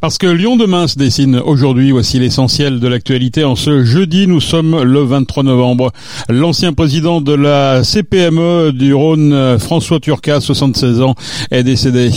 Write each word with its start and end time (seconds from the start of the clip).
Parce 0.00 0.16
que 0.16 0.26
Lyon 0.26 0.56
demain 0.56 0.88
se 0.88 0.96
dessine 0.96 1.36
aujourd'hui, 1.36 1.90
voici 1.90 2.18
l'essentiel 2.18 2.80
de 2.80 2.88
l'actualité. 2.88 3.44
En 3.44 3.54
ce 3.54 3.84
jeudi, 3.84 4.26
nous 4.26 4.40
sommes 4.40 4.82
le 4.82 5.02
23 5.02 5.42
novembre. 5.42 5.92
L'ancien 6.30 6.72
président 6.72 7.20
de 7.20 7.34
la 7.34 7.84
CPME 7.84 8.72
du 8.72 8.94
Rhône, 8.94 9.58
François 9.58 10.00
Turca, 10.00 10.40
76 10.40 11.02
ans, 11.02 11.14
est 11.50 11.64
décédé. 11.64 12.10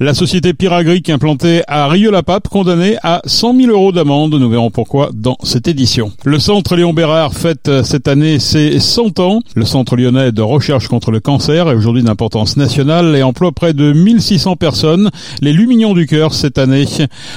La 0.00 0.12
société 0.12 0.54
Pyragric 0.54 1.08
implantée 1.08 1.62
à 1.68 1.86
Rieux-la-Pape, 1.86 2.48
condamnée 2.48 2.96
à 3.04 3.22
100 3.24 3.56
000 3.56 3.70
euros 3.70 3.92
d'amende. 3.92 4.34
Nous 4.34 4.50
verrons 4.50 4.72
pourquoi 4.72 5.10
dans 5.14 5.36
cette 5.44 5.68
édition. 5.68 6.10
Le 6.24 6.40
centre 6.40 6.74
Léon 6.74 6.92
Bérard 6.92 7.34
fête 7.34 7.70
cette 7.84 8.08
année 8.08 8.40
ses 8.40 8.80
100 8.80 9.20
ans. 9.20 9.40
Le 9.54 9.64
centre 9.64 9.94
lyonnais 9.94 10.32
de 10.32 10.42
recherche 10.42 10.88
contre 10.88 11.12
le 11.12 11.20
cancer 11.20 11.68
est 11.68 11.74
aujourd'hui 11.76 12.02
d'importance 12.02 12.56
nationale 12.56 13.14
et 13.14 13.22
emploie 13.22 13.52
près 13.52 13.72
de 13.72 13.92
1600 13.92 14.56
personnes. 14.56 15.10
Les 15.42 15.52
Lumignons 15.52 15.94
du 15.94 16.06
Cœur 16.06 16.34
cette 16.34 16.58
année 16.58 16.86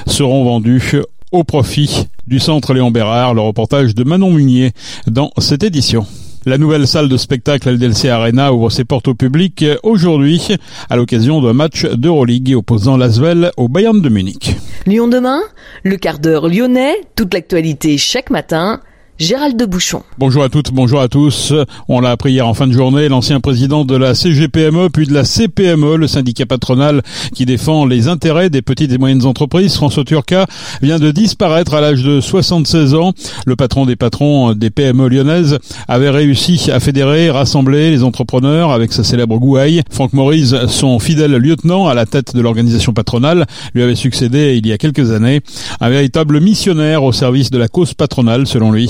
seront 0.07 0.43
vendus 0.43 0.95
au 1.31 1.43
profit 1.43 2.07
du 2.27 2.39
centre 2.39 2.73
Léon 2.73 2.91
Bérard. 2.91 3.33
Le 3.33 3.41
reportage 3.41 3.95
de 3.95 4.03
Manon 4.03 4.31
Munier 4.31 4.71
dans 5.07 5.31
cette 5.39 5.63
édition. 5.63 6.05
La 6.45 6.57
nouvelle 6.57 6.87
salle 6.87 7.07
de 7.07 7.15
spectacle 7.15 7.69
LDLC 7.69 8.09
Arena 8.09 8.51
ouvre 8.53 8.69
ses 8.69 8.83
portes 8.83 9.07
au 9.07 9.15
public 9.15 9.63
aujourd'hui 9.81 10.45
à 10.89 10.97
l'occasion 10.97 11.41
d'un 11.41 11.53
match 11.53 11.85
d'Euroleague 11.85 12.53
opposant 12.53 12.97
Lasvel 12.97 13.51
au 13.55 13.69
Bayern 13.69 14.01
de 14.01 14.09
Munich. 14.09 14.57
Lyon 14.85 15.07
demain, 15.07 15.39
le 15.83 15.95
quart 15.95 16.19
d'heure 16.19 16.49
lyonnais, 16.49 16.95
toute 17.15 17.33
l'actualité 17.33 17.97
chaque 17.97 18.29
matin 18.29 18.81
Gérald 19.19 19.57
de 19.57 19.65
Bouchon. 19.65 20.01
Bonjour 20.17 20.43
à 20.43 20.49
toutes, 20.49 20.71
bonjour 20.71 20.99
à 20.99 21.07
tous. 21.07 21.53
On 21.87 21.99
l'a 21.99 22.09
appris 22.09 22.31
hier 22.31 22.47
en 22.47 22.55
fin 22.55 22.65
de 22.65 22.73
journée, 22.73 23.09
l'ancien 23.09 23.39
président 23.39 23.85
de 23.85 23.95
la 23.95 24.15
CGPME 24.15 24.89
puis 24.89 25.05
de 25.05 25.13
la 25.13 25.23
CPME, 25.23 25.97
le 25.97 26.07
syndicat 26.07 26.47
patronal 26.47 27.03
qui 27.35 27.45
défend 27.45 27.85
les 27.85 28.07
intérêts 28.07 28.49
des 28.49 28.63
petites 28.63 28.91
et 28.91 28.97
moyennes 28.97 29.25
entreprises, 29.25 29.75
François 29.75 30.03
Turca, 30.03 30.47
vient 30.81 30.97
de 30.97 31.11
disparaître 31.11 31.75
à 31.75 31.81
l'âge 31.81 32.01
de 32.01 32.21
76 32.21 32.95
ans. 32.95 33.13
Le 33.45 33.55
patron 33.55 33.85
des 33.85 33.95
patrons 33.95 34.53
des 34.53 34.71
PME 34.71 35.07
lyonnaises 35.07 35.59
avait 35.87 36.09
réussi 36.09 36.71
à 36.71 36.79
fédérer, 36.79 37.29
rassembler 37.29 37.91
les 37.91 38.03
entrepreneurs 38.03 38.71
avec 38.71 38.91
sa 38.93 39.03
célèbre 39.03 39.37
gouaille. 39.37 39.83
Franck 39.91 40.13
Maurice, 40.13 40.55
son 40.67 40.97
fidèle 40.97 41.33
lieutenant 41.33 41.87
à 41.87 41.93
la 41.93 42.07
tête 42.07 42.35
de 42.35 42.41
l'organisation 42.41 42.93
patronale, 42.93 43.45
lui 43.75 43.83
avait 43.83 43.95
succédé 43.95 44.55
il 44.57 44.65
y 44.65 44.71
a 44.73 44.79
quelques 44.79 45.11
années. 45.11 45.41
Un 45.81 45.89
véritable 45.91 46.41
missionnaire 46.41 47.03
au 47.03 47.11
service 47.11 47.51
de 47.51 47.59
la 47.59 47.67
cause 47.67 47.93
patronale, 47.93 48.47
selon 48.47 48.71
lui. 48.71 48.89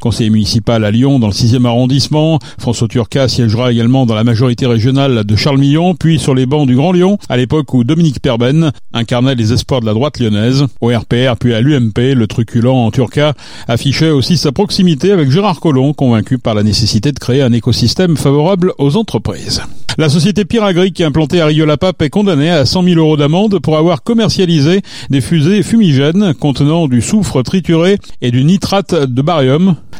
Conseiller 0.00 0.30
municipal 0.30 0.84
à 0.84 0.90
Lyon 0.90 1.18
dans 1.18 1.26
le 1.26 1.32
6e 1.32 1.66
arrondissement, 1.66 2.38
François 2.58 2.88
Turca 2.88 3.28
siégera 3.28 3.72
également 3.72 4.06
dans 4.06 4.14
la 4.14 4.24
majorité 4.24 4.66
régionale 4.66 5.24
de 5.24 5.36
Charles-Millon, 5.36 5.94
puis 5.94 6.18
sur 6.18 6.34
les 6.34 6.46
bancs 6.46 6.66
du 6.66 6.76
Grand 6.76 6.92
Lyon, 6.92 7.18
à 7.28 7.36
l'époque 7.36 7.74
où 7.74 7.84
Dominique 7.84 8.20
Perben 8.20 8.72
incarnait 8.92 9.34
les 9.34 9.52
espoirs 9.52 9.80
de 9.80 9.86
la 9.86 9.94
droite 9.94 10.18
lyonnaise. 10.18 10.64
Au 10.80 10.88
RPR 10.88 11.36
puis 11.38 11.54
à 11.54 11.60
l'UMP, 11.60 12.14
le 12.14 12.26
truculent 12.26 12.62
Turca 12.92 13.34
affichait 13.68 14.10
aussi 14.10 14.36
sa 14.36 14.52
proximité 14.52 15.12
avec 15.12 15.30
Gérard 15.30 15.60
Collomb, 15.60 15.94
convaincu 15.94 16.38
par 16.38 16.54
la 16.54 16.62
nécessité 16.62 17.12
de 17.12 17.18
créer 17.18 17.42
un 17.42 17.52
écosystème 17.52 18.16
favorable 18.16 18.72
aux 18.78 18.96
entreprises. 18.96 19.62
La 19.98 20.08
société 20.08 20.46
Pyragric 20.46 21.02
implantée 21.02 21.42
à 21.42 21.46
Rieux-la-Pape 21.46 22.00
est 22.00 22.08
condamnée 22.08 22.48
à 22.48 22.64
100 22.64 22.82
000 22.82 22.96
euros 22.98 23.18
d'amende 23.18 23.58
pour 23.58 23.76
avoir 23.76 24.02
commercialisé 24.02 24.80
des 25.10 25.20
fusées 25.20 25.62
fumigènes 25.62 26.32
contenant 26.32 26.88
du 26.88 27.02
soufre 27.02 27.42
trituré 27.42 27.98
et 28.22 28.30
du 28.30 28.42
nitrate 28.42 28.94
de 28.94 29.22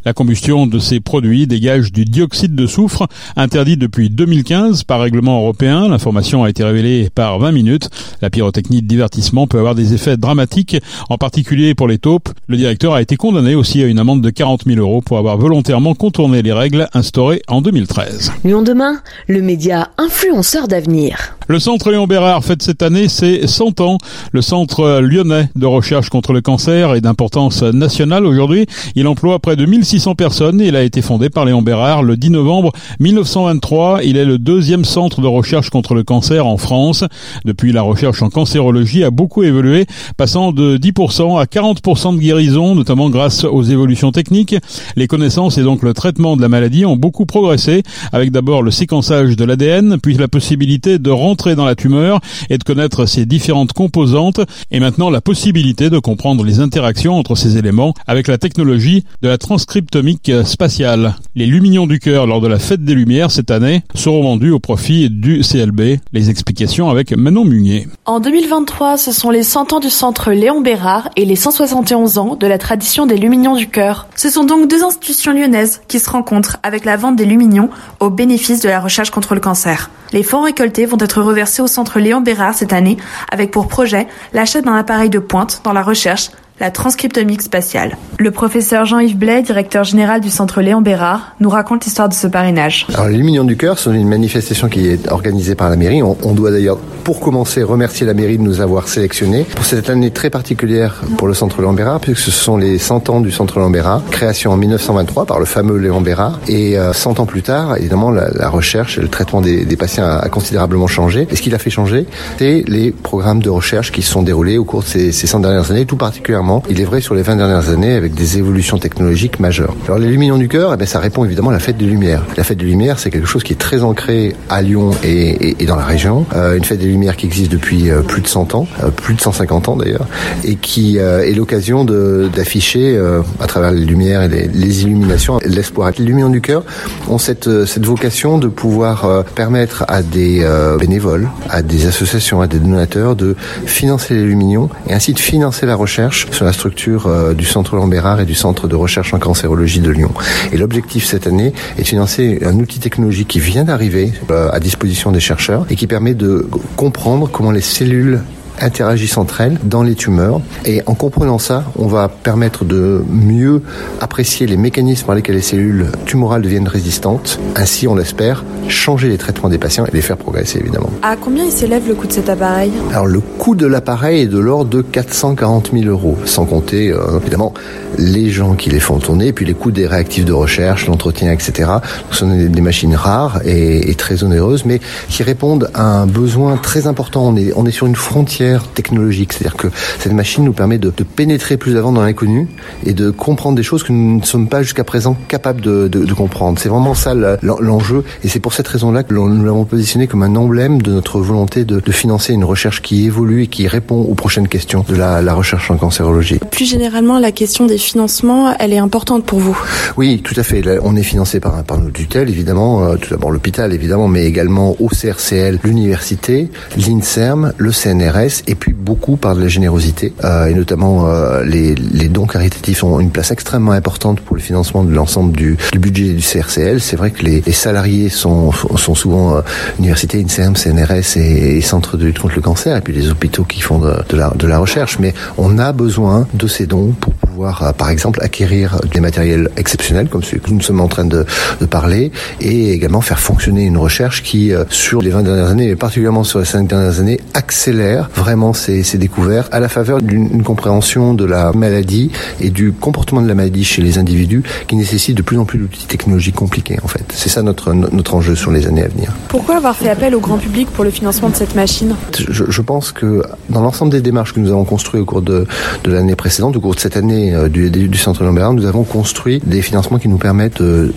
La 0.05 0.15
combustion 0.15 0.67
de 0.67 0.79
ces 0.79 0.99
produits 0.99 1.47
dégage 1.47 1.93
du 1.93 2.05
dioxyde 2.05 2.55
de 2.55 2.67
soufre, 2.67 3.07
interdit 3.37 3.77
depuis 3.77 4.09
2015 4.09 4.85
par 4.85 5.01
règlement 5.01 5.41
européen. 5.41 5.89
L'information 5.89 6.43
a 6.43 6.51
été 6.51 6.65
révélée 6.65 7.11
par 7.15 7.39
20 7.39 7.53
minutes. 7.53 7.89
La 8.21 8.31
pyrotechnie 8.31 8.83
de 8.83 8.89
divertissement 8.89 9.47
peut 9.47 9.59
avoir 9.59 9.75
des 9.75 9.95
effets 9.95 10.17
dramatiques, 10.17 10.77
en 11.11 11.19
particulier 11.19 11.75
pour 11.75 11.87
les 11.87 11.99
taupes. 11.99 12.31
Le 12.49 12.57
directeur 12.57 12.95
a 12.95 13.03
été 13.03 13.17
condamné 13.17 13.55
aussi 13.55 13.83
à 13.83 13.87
une 13.87 13.99
amende 13.99 14.23
de 14.23 14.31
40 14.31 14.65
000 14.65 14.81
euros 14.81 15.03
pour 15.03 15.19
avoir 15.19 15.37
volontairement 15.37 15.95
contourné 15.95 16.43
les 16.43 16.53
règles 16.53 16.89
instaurées 16.95 17.43
en 17.47 17.61
2013. 17.61 18.33
Lyon 18.45 18.63
demain, 18.63 19.01
le 19.29 19.43
média 19.43 19.91
influenceur 19.99 20.67
d'avenir. 20.67 21.37
Le 21.49 21.59
centre 21.59 21.91
Léon 21.91 22.07
Bérard 22.07 22.45
fête 22.45 22.63
cette 22.63 22.83
année 22.83 23.09
ses 23.09 23.47
100 23.47 23.81
ans. 23.81 23.99
Le 24.33 24.41
centre 24.41 25.01
lyonnais 25.01 25.51
de 25.55 25.67
recherche 25.67 26.09
contre 26.09 26.33
le 26.33 26.41
cancer 26.41 26.95
est 26.95 27.01
d'importance 27.01 27.63
nationale 27.63 28.25
aujourd'hui. 28.25 28.67
Il 28.95 29.07
emploie 29.07 29.39
près 29.43 29.57
de 29.57 29.67
1600 29.67 30.15
personnes 30.15 30.61
il 30.61 30.77
a 30.77 30.83
été 30.83 31.03
fondé 31.03 31.29
par 31.29 31.45
Léon 31.45 31.63
Bérard 31.63 32.03
le 32.03 32.17
10 32.17 32.31
novembre 32.31 32.73
1923. 33.01 34.05
Il 34.05 34.17
est 34.17 34.25
le 34.25 34.39
deuxième 34.39 34.85
centre 34.85 35.21
de 35.21 35.27
recherche 35.27 35.69
contre 35.69 35.95
le 35.95 36.05
cancer 36.05 36.47
en 36.47 36.57
France. 36.57 37.05
Depuis, 37.45 37.73
la 37.73 37.83
recherche 37.83 38.23
en 38.23 38.31
cancérologie 38.31 39.03
a 39.05 39.11
beaucoup 39.11 39.43
évolué, 39.43 39.87
passant 40.17 40.53
de 40.53 40.79
10% 40.79 41.41
à 41.41 41.45
40% 41.45 42.15
de 42.15 42.21
guérison, 42.21 42.75
notamment 42.75 43.11
grâce 43.11 43.45
aux 43.45 43.63
évolutions 43.63 44.13
techniques. 44.13 44.55
Les 44.97 45.09
connaissances 45.09 45.59
et 45.59 45.63
donc 45.63 45.83
le 45.83 45.93
traitement 45.93 46.37
de 46.37 46.43
la 46.43 46.49
maladie 46.49 46.85
ont 46.85 46.97
beaucoup 46.97 47.27
progressé, 47.27 47.83
avec 48.13 48.31
d'abord 48.31 48.63
le 48.63 48.71
séquençage 48.71 49.37
de 49.37 49.45
l'ADN, 49.45 49.99
puis 50.01 50.15
la 50.15 50.29
possibilité 50.29 50.99
de 50.99 51.11
rentrer 51.11 51.57
dans 51.57 51.65
la 51.65 51.75
tumeur 51.75 52.21
et 52.49 52.59
de 52.59 52.65
connaître 52.65 53.07
ses 53.07 53.27
différentes 53.27 53.73
composantes, 53.73 54.41
et 54.71 54.79
maintenant 54.79 55.11
la 55.11 55.21
possibilité 55.21 55.91
de 55.91 55.99
comprendre 55.99 56.45
les 56.45 56.61
interactions 56.61 57.15
entre 57.15 57.35
ces 57.35 57.59
éléments 57.59 57.95
avec 58.07 58.29
la 58.29 58.39
technologie 58.39 59.05
de 59.23 59.29
la 59.29 59.32
transcriptomique 59.39 60.31
spatiale. 60.45 61.15
Les 61.35 61.47
lumignons 61.47 61.87
du 61.87 61.99
cœur 61.99 62.27
lors 62.27 62.41
de 62.41 62.49
la 62.49 62.59
fête 62.59 62.85
des 62.85 62.95
Lumières 62.95 63.31
cette 63.31 63.51
année 63.51 63.83
seront 63.95 64.23
vendus 64.23 64.51
au 64.51 64.59
profit 64.59 65.11
du 65.11 65.41
CLB. 65.41 65.99
Les 66.13 66.31
explications 66.31 66.91
avec 66.91 67.17
Manon 67.17 67.45
Munier. 67.45 67.89
En 68.05 68.21
2023, 68.21 68.97
ce 68.97 69.13
sont 69.13 69.31
les 69.31 69.43
100 69.43 69.73
ans 69.73 69.81
du 69.81 69.91
centre 69.91 70.33
Léon 70.33 70.61
Bérard 70.61 71.09
et 71.17 71.25
les 71.25 71.37
171 71.37 72.19
ans 72.19 72.37
de 72.37 72.47
la 72.47 72.59
tradition 72.59 73.07
des 73.07 73.17
lumignons 73.17 73.57
du 73.57 73.69
cœur. 73.69 74.07
Ce 74.17 74.31
sont 74.31 74.45
donc 74.45 74.69
deux 74.69 74.83
institutions 74.83 75.33
lyonnaises 75.33 75.81
qui 75.89 75.99
se 75.99 76.11
rencontrent 76.11 76.59
avec 76.63 76.85
la 76.85 76.97
vente 76.97 77.17
des 77.17 77.25
lumignons 77.25 77.71
au 78.01 78.11
bénéfice 78.11 78.61
de 78.61 78.69
la 78.69 78.81
recherche 78.81 79.11
contre 79.11 79.35
le 79.35 79.41
cancer. 79.41 79.91
Les 80.13 80.23
fonds 80.23 80.43
récoltés 80.43 80.85
vont 80.85 80.99
être 81.01 81.23
reversés 81.23 81.63
au 81.63 81.67
centre 81.67 81.99
Léon 81.99 82.21
Bérard 82.21 82.55
cette 82.55 82.73
année 82.73 82.99
avec 83.31 83.51
pour 83.51 83.69
projet 83.69 84.07
l'achat 84.35 84.61
d'un 84.61 84.75
appareil 84.75 85.11
de 85.11 85.19
pointe 85.19 85.63
dans 85.65 85.73
la 85.73 85.83
recherche 85.83 86.31
la 86.63 86.71
transcriptomique 86.71 87.43
spatiale. 87.43 87.97
Le 88.21 88.31
professeur 88.31 88.85
Jean-Yves 88.85 89.19
Blais, 89.19 89.43
directeur 89.43 89.83
général 89.83 90.21
du 90.21 90.31
centre 90.31 90.63
Léon 90.63 90.81
Bérard, 90.81 91.35
nous 91.41 91.49
raconte 91.49 91.85
l'histoire 91.85 92.09
de 92.09 92.15
ce 92.15 92.29
parrainage. 92.29 92.87
Alors, 92.95 93.09
les 93.09 93.17
Lumignons 93.17 93.43
du 93.43 93.57
Cœur 93.57 93.81
sont 93.81 93.93
une 93.93 94.09
manifestation 94.09 94.69
qui 94.69 94.87
est 94.87 95.11
organisée 95.11 95.57
par 95.57 95.71
la 95.71 95.75
mairie. 95.75 96.05
On, 96.05 96.35
doit 96.35 96.53
d'ailleurs, 96.53 96.79
pour 97.03 97.19
commencer, 97.19 97.65
remercier 97.65 98.07
la 98.07 98.15
mairie 98.15 98.39
de 98.39 98.45
nous 98.45 98.61
avoir 98.61 98.87
sélectionnés 98.87 99.43
pour 99.43 99.65
cette 99.65 99.91
année 99.91 100.13
très 100.13 100.31
particulière 100.31 101.03
pour 101.19 101.27
le 101.27 101.35
centre 101.35 101.61
Léon 101.61 101.73
Bérard, 101.73 101.99
puisque 101.99 102.21
ce 102.21 102.31
sont 102.31 102.57
les 102.57 102.79
100 102.79 103.11
ans 103.11 103.21
du 103.21 103.33
centre 103.33 103.59
Léon 103.59 103.71
Bérard, 103.71 104.01
création 104.13 104.53
en 104.53 104.57
1923 104.57 105.27
par 105.27 105.41
le 105.41 105.47
fameux 105.47 105.79
Léon 105.79 106.01
Bérard. 106.01 106.39
Et 106.47 106.79
euh, 106.79 106.93
100 106.93 107.19
ans 107.19 107.27
plus 107.27 107.43
tard, 107.43 107.77
évidemment, 107.77 108.13
la, 108.13 108.49
recherche 108.49 108.99
et 108.99 109.01
le 109.01 109.09
traitement 109.09 109.41
des, 109.41 109.65
patients 109.77 110.05
a, 110.05 110.19
a, 110.19 110.29
considérablement 110.29 110.87
changé. 110.87 111.27
Et 111.29 111.35
ce 111.35 111.43
qui 111.43 111.51
l'a 111.51 111.59
fait 111.59 111.71
changer, 111.71 112.07
c'est 112.39 112.63
les 112.69 112.93
programmes 112.93 113.43
de 113.43 113.51
recherche 113.51 113.91
qui 113.91 114.03
se 114.03 114.13
sont 114.13 114.23
déroulés 114.23 114.59
au 114.59 114.65
cours 114.65 114.83
de 114.83 114.87
ces, 114.87 115.11
ces 115.11 115.27
100 115.27 115.41
dernières 115.41 115.69
années, 115.73 115.87
tout 115.87 115.97
particulièrement 115.97 116.52
il 116.69 116.81
est 116.81 116.85
vrai, 116.85 117.01
sur 117.01 117.15
les 117.15 117.23
20 117.23 117.37
dernières 117.37 117.69
années, 117.71 117.95
avec 117.95 118.15
des 118.15 118.39
évolutions 118.39 118.79
technologiques 118.79 119.41
majeures. 119.41 119.75
Alors, 119.87 119.99
les 119.99 120.09
Lumignons 120.09 120.39
du 120.39 120.49
Cœur, 120.49 120.73
eh 120.75 120.77
bien, 120.77 120.87
ça 120.87 120.99
répond 120.99 121.25
évidemment 121.25 121.51
à 121.51 121.53
la 121.53 121.59
fête 121.59 121.77
des 121.77 121.87
Lumières. 121.87 122.23
La 122.37 122.45
fête 122.45 122.59
des 122.59 122.65
Lumières, 122.65 122.99
c'est 122.99 123.11
quelque 123.11 123.27
chose 123.27 123.43
qui 123.43 123.53
est 123.53 123.57
très 123.57 123.83
ancré 123.83 124.35
à 124.51 124.63
Lyon 124.63 124.91
et, 125.05 125.55
dans 125.67 125.77
la 125.77 125.85
région. 125.85 126.27
Euh, 126.35 126.57
une 126.57 126.65
fête 126.65 126.81
des 126.81 126.87
Lumières 126.87 127.17
qui 127.17 127.27
existe 127.27 127.51
depuis 127.51 127.91
euh, 127.91 128.01
plus 128.01 128.23
de 128.23 128.27
100 128.27 128.55
ans, 128.55 128.67
euh, 128.83 128.91
plus 128.91 129.15
de 129.15 129.21
150 129.21 129.69
ans 129.69 129.77
d'ailleurs, 129.77 130.07
et 130.45 130.57
qui 130.57 130.97
est 130.97 131.35
l'occasion 131.35 131.85
d'afficher, 131.85 132.99
à 133.41 133.47
travers 133.47 133.71
les 133.71 133.85
lumières 133.85 134.23
et 134.23 134.49
les, 134.53 134.83
illuminations, 134.83 135.39
l'espoir. 135.45 135.93
Les 135.99 136.05
Lumignons 136.05 136.29
du 136.29 136.41
Cœur 136.41 136.65
ont 137.09 137.19
cette, 137.19 137.65
cette 137.67 137.87
vocation 137.87 138.39
de 138.39 138.49
pouvoir 138.49 139.25
permettre 139.35 139.85
à 139.89 140.03
des 140.03 140.47
bénévoles, 140.79 141.29
à 141.49 141.63
des 141.63 141.87
associations, 141.87 142.41
à 142.41 142.47
des 142.47 142.59
donateurs 142.59 143.17
de 143.17 143.37
financer 143.67 144.15
les 144.15 144.25
Lumignons 144.25 144.69
et 144.89 144.95
ainsi 144.95 145.13
de 145.13 145.19
financer 145.19 145.67
la 145.67 145.75
recherche 145.75 146.27
sur 146.33 146.45
la 146.45 146.53
structure 146.53 147.07
euh, 147.07 147.35
du 147.35 147.45
Centre 147.45 147.77
Lambérard 147.77 148.21
et 148.21 148.25
du 148.25 148.35
Centre 148.35 148.69
de 148.69 148.75
recherche 148.75 149.15
en 149.15 149.19
cancérologie 149.19 149.81
de 149.81 149.91
Lyon. 149.91 150.13
Et 150.53 150.57
l'objectif 150.57 151.05
cette 151.05 151.27
année 151.27 151.53
est 151.79 151.83
de 151.83 151.87
financer 151.87 152.41
un 152.45 152.59
outil 152.59 152.81
technologique 152.81 153.29
qui 153.29 153.41
vient 153.41 153.65
d'arriver 153.65 154.13
euh, 154.31 154.51
à 154.51 154.61
disposition 154.61 155.13
des 155.13 155.21
chercheurs 155.21 155.67
et 155.71 155.77
qui 155.77 155.87
permet 155.87 156.15
de 156.15 156.49
comprendre 156.77 157.29
comment 157.31 157.51
les 157.51 157.61
cellules 157.61 158.21
interagissent 158.63 159.19
entre 159.19 159.41
elles 159.41 159.59
dans 159.65 159.83
les 159.83 159.95
tumeurs. 159.95 160.41
Et 160.65 160.83
en 160.87 160.95
comprenant 160.95 161.39
ça, 161.39 161.65
on 161.77 161.87
va 161.87 162.09
permettre 162.09 162.65
de 162.65 163.03
mieux 163.11 163.63
apprécier 164.01 164.47
les 164.47 164.57
mécanismes 164.57 165.07
par 165.07 165.15
lesquels 165.15 165.35
les 165.35 165.43
cellules 165.43 165.87
tumorales 166.07 166.43
deviennent 166.43 166.69
résistantes. 166.69 167.39
Ainsi, 167.57 167.89
on 167.89 167.95
l'espère, 167.95 168.45
changer 168.69 169.09
les 169.09 169.19
traitements 169.19 169.49
des 169.49 169.59
patients 169.59 169.85
et 169.87 169.91
les 169.93 170.03
faire 170.03 170.17
progresser 170.17 170.59
évidemment. 170.59 170.91
À 171.03 171.17
combien 171.17 171.45
il 171.45 171.53
s'élève 171.53 171.87
le 171.87 171.95
coût 171.95 172.07
de 172.07 172.13
cet 172.13 172.29
appareil? 172.29 172.73
Alors 172.91 173.07
le 173.07 173.21
coût 173.21 173.55
de 173.55 173.67
l'appareil 173.67 174.23
est 174.23 174.27
de 174.27 174.39
l'ordre 174.39 174.71
de 174.71 174.83
440 174.83 175.71
000 175.73 175.85
euros, 175.87 176.17
sans 176.25 176.45
compter 176.45 176.91
euh, 176.91 177.19
évidemment 177.21 177.53
les 177.99 178.31
gens 178.31 178.55
qui 178.55 178.71
les 178.71 178.81
font 178.81 178.99
tourner, 178.99 179.33
puis 179.33 179.45
les 179.45 179.55
coûts 179.55 179.71
des 179.71 179.87
réactifs 179.87 180.25
de 180.25 180.33
recherche, 180.33 180.87
l'entretien, 180.87 181.33
etc. 181.33 181.71
Ce 182.11 182.19
sont 182.19 182.29
des, 182.29 182.61
machines 182.61 182.95
rares 182.95 183.41
et, 183.45 183.91
et, 183.91 183.95
très 183.97 184.23
onéreuses, 184.23 184.65
mais 184.65 184.81
qui 185.09 185.23
répondent 185.23 185.69
à 185.75 185.85
un 185.85 186.07
besoin 186.07 186.57
très 186.57 186.87
important. 186.87 187.27
On 187.27 187.37
est, 187.37 187.53
on 187.57 187.67
est 187.67 187.73
sur 187.73 187.87
une 187.87 187.97
frontière 187.97 188.52
technologique, 188.61 189.33
c'est-à-dire 189.33 189.57
que 189.57 189.69
cette 189.99 190.13
machine 190.13 190.45
nous 190.45 190.53
permet 190.53 190.79
de, 190.79 190.93
de 190.95 191.05
pénétrer 191.05 191.57
plus 191.57 191.77
avant 191.77 191.93
dans 191.93 192.03
l'inconnu 192.03 192.49
et 192.85 192.93
de 192.93 193.11
comprendre 193.11 193.57
des 193.57 193.63
choses 193.63 193.83
que 193.83 193.93
nous 193.93 194.21
ne 194.21 194.25
sommes 194.25 194.49
pas 194.49 194.63
jusqu'à 194.63 194.85
présent 194.85 195.17
capables 195.29 195.61
de, 195.61 195.89
de, 195.89 196.05
de 196.05 196.15
comprendre. 196.15 196.59
C'est 196.59 196.69
vraiment 196.69 196.95
ça 196.95 197.15
l'enjeu, 197.43 198.05
et 198.25 198.29
c'est 198.29 198.41
pour 198.41 198.53
cette 198.53 198.69
raison-là 198.69 199.03
que 199.03 199.15
nous 199.15 199.45
l'avons 199.45 199.65
positionné 199.65 200.07
comme 200.07 200.23
un 200.23 200.37
emblème 200.37 200.83
de 200.83 200.93
notre 200.93 201.21
volonté 201.21 201.65
de, 201.65 201.81
de, 201.81 201.93
financer 201.93 202.33
une 202.33 202.45
recherche 202.45 202.83
qui 202.83 203.05
évolue 203.05 203.45
et 203.45 203.47
qui 203.47 203.69
répond 203.69 204.01
aux 204.03 204.15
prochaines 204.15 204.49
questions 204.49 204.85
de 204.89 204.97
la, 204.97 205.23
la 205.23 205.35
recherche 205.35 205.71
en 205.71 205.77
cancérologie. 205.77 206.39
Plus 206.51 206.69
généralement, 206.69 207.19
la 207.19 207.33
question 207.33 207.67
des 207.67 207.79
financements, 207.79 208.55
elle 208.59 208.73
est 208.73 208.79
importante 208.79 209.25
pour 209.25 209.39
vous. 209.39 209.59
Oui, 209.97 210.23
tout 210.25 210.35
à 210.39 210.43
fait. 210.43 210.63
on 210.83 210.97
est 210.97 211.03
financé 211.03 211.41
par, 211.41 211.63
par 211.65 211.79
nos 211.79 211.91
tutelles, 211.91 212.29
évidemment, 212.29 212.85
euh, 212.85 212.97
tout 212.97 213.11
d'abord 213.11 213.31
l'hôpital, 213.31 213.73
évidemment, 213.73 214.09
mais 214.09 214.25
également 214.25 214.77
au 214.81 214.89
CRCL, 214.89 215.59
l'université, 215.65 216.49
l'INSERM, 216.77 217.53
le 217.57 217.73
CNRS, 217.73 218.32
et 218.47 218.55
puis 218.55 218.73
beaucoup 218.73 219.17
par 219.17 219.35
de 219.35 219.41
la 219.41 219.49
générosité, 219.49 220.13
euh, 220.25 220.47
et 220.47 220.55
notamment 220.55 221.07
euh, 221.07 221.45
les, 221.45 221.75
les 221.75 222.09
dons 222.09 222.27
caritatifs 222.27 222.85
ont 222.85 223.01
une 223.01 223.11
place 223.11 223.31
extrêmement 223.31 223.73
importante 223.73 224.21
pour 224.21 224.37
le 224.37 224.43
financement 224.43 224.85
de 224.85 224.93
l'ensemble 224.93 225.37
du, 225.37 225.57
du, 225.73 225.79
budget 225.79 226.13
du 226.13 226.23
CRCL. 226.23 226.81
C'est 226.81 226.97
vrai 226.97 227.11
que 227.11 227.23
les, 227.23 227.41
les, 227.41 227.53
salariés 227.53 228.09
sont, 228.09 228.53
sont 228.53 228.95
souvent 228.95 229.37
euh, 229.37 229.41
université, 229.79 230.23
INSERM, 230.23 230.57
CNRS 230.57 231.17
et, 231.17 231.59
et 231.59 231.61
centres 231.61 231.97
de 231.97 232.05
lutte 232.07 232.19
contre 232.19 232.37
le 232.37 232.43
cancer, 232.43 232.77
et 232.77 232.81
puis 232.81 232.93
les 232.93 233.11
hôpitaux 233.11 233.45
qui 233.45 233.61
font 233.61 233.79
de, 233.79 233.95
de, 234.09 234.17
la, 234.17 234.31
de 234.35 234.47
la 234.47 234.59
recherche, 234.59 234.99
mais 234.99 235.15
on 235.39 235.59
a 235.59 235.73
besoin 235.73 236.27
de 236.35 236.47
ces 236.47 236.67
dons 236.67 236.95
pour 237.01 237.13
pouvoir, 237.15 237.32
euh, 237.41 237.73
par 237.73 237.91
exemple, 237.91 238.21
acquérir 238.23 238.81
des 238.93 239.01
matériels 239.01 239.51
exceptionnels 239.57 240.09
comme 240.09 240.23
celui 240.23 240.41
que 240.41 240.51
nous 240.51 240.61
sommes 240.61 240.81
en 240.81 240.89
train 240.89 241.05
de, 241.05 241.25
de 241.61 241.67
parler 241.67 242.13
et 242.41 242.73
également 242.73 243.01
faire 243.01 243.19
fonctionner 243.19 243.65
une 243.65 243.77
recherche 243.77 244.23
qui, 244.23 244.53
euh, 244.53 244.65
sur 244.69 245.03
les 245.03 245.11
20 245.11 245.23
dernières 245.23 245.49
années, 245.49 245.69
et 245.71 245.77
particulièrement 245.77 246.25
sur 246.25 246.39
les 246.39 246.45
5 246.45 246.69
dernières 246.69 247.01
années, 247.01 247.21
accélère 247.35 248.11
vraiment 248.15 248.53
ces, 248.53 248.83
ces 248.83 248.99
découvertes 248.99 249.53
à 249.53 249.61
la 249.61 249.69
faveur 249.69 250.03
d'une 250.03 250.43
compréhension 250.43 251.15
de 251.15 251.25
la 251.25 251.53
maladie 251.53 252.11
et 252.41 252.51
du 252.51 252.73
comportement 252.73 253.23
de 253.23 253.29
la 253.29 253.35
maladie 253.35 253.65
chez 253.65 253.83
les 253.83 253.99
individus 253.99 254.43
qui 254.69 254.77
nécessite 254.77 255.17
de 255.17 255.23
plus 255.23 255.39
en 255.39 255.45
plus 255.45 255.59
d'outils 255.59 255.87
technologiques 255.87 256.37
compliqués 256.37 256.79
en 256.83 256.89
fait. 256.89 257.05
C'est 257.15 257.29
ça 257.29 257.43
notre, 257.43 257.73
notre 257.73 258.15
enjeu 258.15 258.35
sur 258.35 258.51
les 258.51 258.67
années 258.67 258.85
à 258.85 258.89
venir. 258.89 259.13
Pourquoi 259.29 259.57
avoir 259.57 259.77
fait 259.77 259.89
appel 259.89 260.15
au 260.15 260.21
grand 260.21 260.39
public 260.39 260.69
pour 260.71 260.85
le 260.85 260.91
financement 260.91 261.31
de 261.31 261.37
cette 261.37 261.55
machine? 261.55 261.95
Je, 262.19 262.45
je 262.49 262.63
pense 262.63 262.93
que 262.93 263.23
dans 263.51 263.61
l'ensemble 263.63 263.93
des 263.93 264.01
démarches 264.01 264.33
que 264.33 264.41
nous 264.41 264.51
avons 264.51 264.65
construites 264.65 265.03
au 265.03 265.05
cours 265.05 265.23
de, 265.23 265.47
de 265.85 265.93
l'année 265.93 266.17
précédente, 266.17 266.57
au 266.57 266.61
cours 266.61 266.75
de 266.75 266.81
cette 266.81 266.97
année 266.97 267.22
euh, 267.31 267.49
du, 267.49 267.71
du, 267.71 267.99
Centre 267.99 268.25
Lambert, 268.25 268.53
nous 268.53 268.67
avons 268.67 268.85
construit 268.85 269.41
des 269.45 269.63
financements 269.63 269.99
qui 269.99 270.09
nous 270.09 270.19
permettent, 270.19 270.61
euh, 270.61 270.93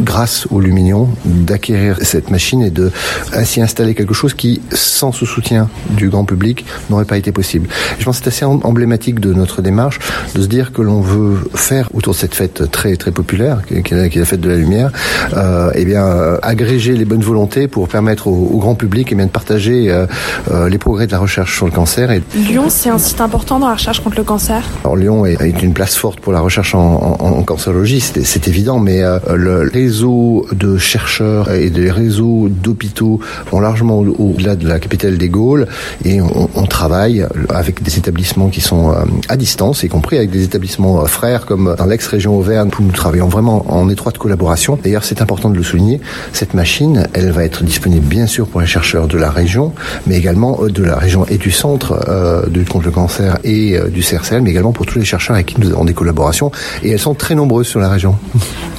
grâce 0.00 0.46
au 0.50 0.60
Luminion, 0.60 1.08
d'acquérir 1.24 1.98
cette 2.02 2.30
machine 2.30 2.62
et 2.62 2.70
de 2.70 2.90
ainsi 3.32 3.60
installer 3.60 3.94
quelque 3.94 4.14
chose 4.14 4.34
qui, 4.34 4.60
sans 4.72 5.12
ce 5.12 5.26
soutien 5.26 5.68
du 5.90 6.08
grand 6.08 6.24
public, 6.24 6.64
n'aurait 6.90 7.04
pas 7.04 7.18
été 7.18 7.32
possible. 7.32 7.68
Et 7.96 8.00
je 8.00 8.04
pense 8.04 8.18
que 8.18 8.24
c'est 8.24 8.30
assez 8.30 8.44
emblématique 8.44 9.20
de 9.20 9.32
notre 9.32 9.62
démarche 9.62 9.98
de 10.34 10.42
se 10.42 10.46
dire 10.46 10.72
que 10.72 10.82
l'on 10.82 11.00
veut 11.00 11.38
faire 11.54 11.88
autour 11.94 12.12
de 12.12 12.18
cette 12.18 12.34
fête 12.34 12.70
très 12.70 12.96
très 12.96 13.12
populaire, 13.12 13.62
qui 13.66 13.94
est 13.94 14.16
la 14.16 14.24
fête 14.24 14.40
de 14.40 14.48
la 14.48 14.56
lumière, 14.56 14.90
euh, 15.34 15.70
et 15.74 15.84
bien 15.84 16.04
euh, 16.04 16.38
agréger 16.42 16.96
les 16.96 17.04
bonnes 17.04 17.22
volontés 17.22 17.68
pour 17.68 17.88
permettre 17.88 18.26
au, 18.28 18.50
au 18.52 18.58
grand 18.58 18.74
public 18.74 19.12
et 19.12 19.14
bien 19.14 19.26
de 19.26 19.30
partager 19.30 19.90
euh, 19.90 20.68
les 20.68 20.78
progrès 20.78 21.06
de 21.06 21.12
la 21.12 21.18
recherche 21.18 21.56
sur 21.56 21.66
le 21.66 21.72
cancer. 21.72 22.10
Et... 22.10 22.22
Lyon, 22.36 22.66
c'est 22.68 22.90
un 22.90 22.98
site 22.98 23.20
important 23.20 23.58
dans 23.58 23.68
la 23.68 23.74
recherche 23.74 24.00
contre 24.00 24.16
le 24.16 24.24
cancer? 24.24 24.62
Alors 24.84 24.96
Lyon 24.96 25.26
est, 25.26 25.40
est 25.40 25.62
une 25.62 25.67
place 25.72 25.96
forte 25.96 26.20
pour 26.20 26.32
la 26.32 26.40
recherche 26.40 26.74
en, 26.74 27.42
cancérologie, 27.46 28.00
c'est 28.00 28.48
évident, 28.48 28.78
mais 28.78 29.02
euh, 29.02 29.18
le 29.34 29.70
réseau 29.72 30.46
de 30.52 30.76
chercheurs 30.76 31.50
et 31.50 31.70
des 31.70 31.90
réseaux 31.90 32.48
d'hôpitaux 32.48 33.20
vont 33.50 33.60
largement 33.60 33.98
au-delà 33.98 34.56
de 34.56 34.68
la 34.68 34.78
capitale 34.78 35.16
des 35.16 35.28
Gaules 35.28 35.66
et 36.04 36.20
on, 36.20 36.66
travaille 36.68 37.26
avec 37.48 37.82
des 37.82 37.96
établissements 37.96 38.50
qui 38.50 38.60
sont 38.60 38.90
euh, 38.90 39.04
à 39.28 39.36
distance, 39.36 39.82
y 39.82 39.88
compris 39.88 40.18
avec 40.18 40.30
des 40.30 40.44
établissements 40.44 41.04
frères 41.06 41.46
comme 41.46 41.74
dans 41.78 41.86
l'ex-région 41.86 42.36
Auvergne 42.36 42.68
où 42.78 42.82
nous 42.82 42.92
travaillons 42.92 43.28
vraiment 43.28 43.64
en 43.72 43.88
étroite 43.88 44.18
collaboration. 44.18 44.78
D'ailleurs, 44.82 45.04
c'est 45.04 45.22
important 45.22 45.48
de 45.48 45.56
le 45.56 45.62
souligner, 45.62 46.00
cette 46.32 46.54
machine, 46.54 47.06
elle 47.14 47.30
va 47.30 47.44
être 47.44 47.64
disponible 47.64 48.06
bien 48.06 48.26
sûr 48.26 48.46
pour 48.46 48.60
les 48.60 48.66
chercheurs 48.66 49.08
de 49.08 49.16
la 49.16 49.30
région, 49.30 49.72
mais 50.06 50.16
également 50.16 50.60
de 50.66 50.84
la 50.84 50.96
région 50.96 51.24
et 51.26 51.38
du 51.38 51.50
centre 51.50 52.04
euh, 52.08 52.46
de 52.46 52.60
lutte 52.60 52.68
contre 52.68 52.86
le 52.86 52.92
cancer 52.92 53.38
et 53.44 53.76
euh, 53.76 53.88
du 53.88 54.02
CRCL, 54.02 54.42
mais 54.42 54.50
également 54.50 54.72
pour 54.72 54.86
tous 54.86 54.98
les 54.98 55.04
chercheurs 55.04 55.36
avec 55.36 55.57
nous 55.58 55.70
avons 55.70 55.84
des 55.84 55.94
collaborations. 55.94 56.50
Et 56.82 56.90
elles 56.90 56.98
sont 56.98 57.14
très 57.14 57.34
nombreuses 57.34 57.66
sur 57.66 57.80
la 57.80 57.88
région. 57.88 58.16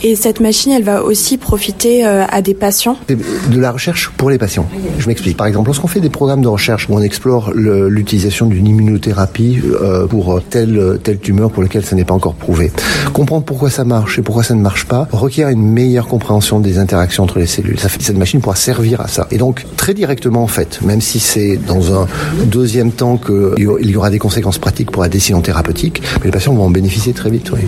Et 0.04 0.16
cette 0.16 0.40
machine, 0.40 0.72
elle 0.72 0.84
va 0.84 1.04
aussi 1.04 1.38
profiter 1.38 2.06
euh, 2.06 2.26
à 2.30 2.42
des 2.42 2.54
patients? 2.54 2.98
De 3.08 3.60
la 3.60 3.72
recherche 3.72 4.12
pour 4.18 4.30
les 4.30 4.38
patients. 4.38 4.68
Je 4.98 5.08
m'explique. 5.08 5.38
Par 5.38 5.48
exemple, 5.48 5.68
lorsqu'on 5.68 5.88
fait 5.88 6.00
des 6.00 6.10
programmes 6.10 6.42
de 6.42 6.48
recherche 6.48 6.88
où 6.90 6.94
on 6.94 7.02
explore 7.02 7.52
l'utilisation 7.54 8.46
d'une 8.48 8.68
immunothérapie 8.68 9.62
euh, 9.82 10.08
pour 10.08 10.42
telle, 10.50 11.00
telle 11.04 11.20
tumeur 11.20 11.52
pour 11.52 11.64
laquelle 11.64 11.86
ça 11.86 11.96
n'est 11.96 12.06
pas 12.06 12.14
encore 12.14 12.34
prouvé, 12.34 12.72
comprendre 13.14 13.44
pourquoi 13.44 13.70
ça 13.70 13.84
marche 13.84 14.20
et 14.20 14.22
pourquoi 14.22 14.44
ça 14.44 14.56
ne 14.56 14.62
marche 14.62 14.86
pas 14.86 15.08
requiert 15.12 15.50
une 15.50 15.64
meilleure 15.64 16.08
compréhension 16.08 16.60
des 16.60 16.78
interactions 16.78 17.24
entre 17.24 17.40
les 17.40 17.48
cellules. 17.48 17.80
Ça 17.80 17.90
fait, 17.90 18.02
cette 18.02 18.18
machine 18.18 18.42
pourra 18.42 18.56
servir 18.56 19.02
à 19.02 19.08
ça. 19.08 19.28
Et 19.32 19.38
donc, 19.38 19.66
très 19.76 19.94
directement, 19.94 20.44
en 20.44 20.48
fait, 20.48 20.80
même 20.82 21.02
si 21.02 21.20
c'est 21.20 21.58
dans 21.58 22.02
un 22.02 22.08
deuxième 22.46 22.92
temps 22.92 23.18
qu'il 23.18 23.90
y 23.90 23.96
aura 23.96 24.10
des 24.10 24.20
conséquences 24.20 24.58
pratiques 24.58 24.92
pour 24.92 25.02
la 25.02 25.10
décision 25.10 25.42
thérapeutique, 25.42 26.02
mais 26.20 26.26
les 26.26 26.32
patients 26.32 26.54
vont 26.54 26.69
en 26.70 26.72
bénéficier 26.72 27.14
très 27.14 27.30
vite. 27.32 27.52
Oui. 27.52 27.62